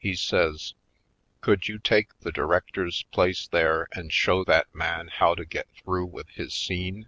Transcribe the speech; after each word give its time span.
He 0.00 0.16
says: 0.16 0.74
"Could 1.40 1.68
you 1.68 1.78
take 1.78 2.08
the 2.18 2.32
director's 2.32 3.04
place 3.12 3.46
there 3.46 3.86
and 3.92 4.12
show 4.12 4.42
that 4.42 4.74
man 4.74 5.06
how 5.06 5.36
to 5.36 5.44
get 5.44 5.68
through 5.70 6.06
with 6.06 6.28
his 6.30 6.52
scene?" 6.52 7.06